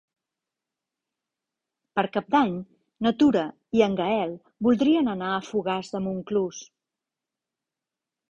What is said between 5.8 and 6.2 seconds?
de